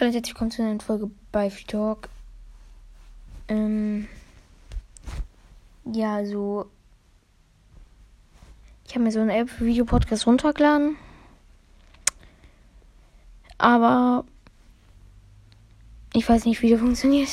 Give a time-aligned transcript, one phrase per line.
[0.00, 2.08] Hallo und herzlich willkommen zu einer Folge bei Free Talk.
[3.48, 4.08] Ähm,
[5.84, 6.70] ja, also.
[8.86, 10.96] Ich habe mir so eine App für Videopodcast runtergeladen.
[13.58, 14.24] Aber.
[16.14, 17.28] Ich weiß nicht, wie die funktioniert.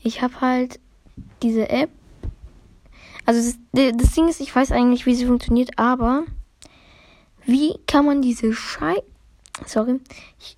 [0.00, 0.80] Ich habe halt
[1.42, 1.88] diese App.
[3.24, 3.40] Also,
[3.72, 6.24] das, das Ding ist, ich weiß eigentlich, wie sie funktioniert, aber.
[7.46, 9.13] Wie kann man diese Scheiße
[9.66, 10.00] Sorry.
[10.38, 10.56] Ich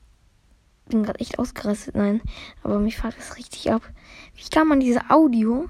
[0.89, 1.95] bin gerade echt ausgerastet.
[1.95, 2.21] Nein.
[2.63, 3.83] Aber mich fällt das richtig ab.
[4.35, 5.69] Wie kann man diese Audio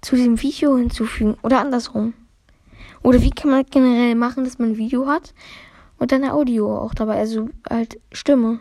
[0.00, 1.36] zu diesem Video hinzufügen?
[1.42, 2.14] Oder andersrum?
[3.02, 5.34] Oder wie kann man generell machen, dass man ein Video hat
[5.98, 7.16] und dann Audio auch dabei?
[7.18, 8.60] Also halt Stimme.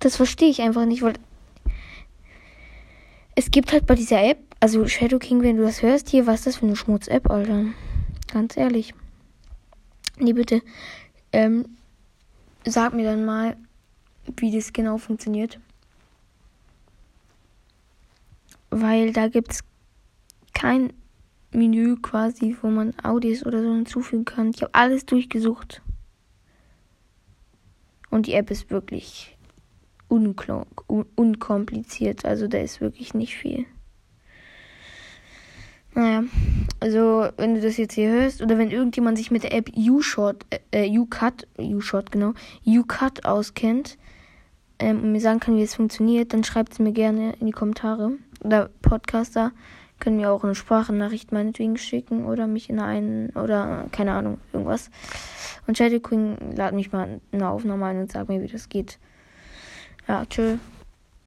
[0.00, 1.14] Das verstehe ich einfach nicht, weil
[3.34, 6.40] es gibt halt bei dieser App, also Shadow King, wenn du das hörst, hier, was
[6.40, 7.66] ist das für eine Schmutz-App, Alter?
[8.32, 8.94] Ganz ehrlich.
[10.18, 10.62] Nee, bitte
[11.32, 11.76] ähm,
[12.64, 13.56] sag mir dann mal,
[14.36, 15.60] wie das genau funktioniert.
[18.70, 19.60] Weil da gibt es
[20.54, 20.92] kein
[21.52, 24.50] Menü quasi, wo man Audios oder so hinzufügen kann.
[24.50, 25.82] Ich habe alles durchgesucht.
[28.10, 29.36] Und die App ist wirklich
[30.08, 32.24] unkompliziert.
[32.24, 33.66] Also da ist wirklich nicht viel.
[36.00, 36.24] Naja,
[36.80, 40.46] also wenn du das jetzt hier hörst oder wenn irgendjemand sich mit der App YouShort,
[40.70, 43.98] äh, YouCut, YouShort genau, YouCut auskennt
[44.78, 47.52] ähm, und mir sagen kann, wie es funktioniert, dann schreibt es mir gerne in die
[47.52, 48.12] Kommentare.
[48.42, 49.52] Oder Podcaster
[49.98, 54.90] können mir auch eine Sprachnachricht meinetwegen schicken oder mich in einen, oder keine Ahnung, irgendwas.
[55.66, 58.70] Und Shadow Queen lad mich mal in eine Aufnahme ein und sag mir, wie das
[58.70, 58.98] geht.
[60.08, 60.56] Ja, tschö.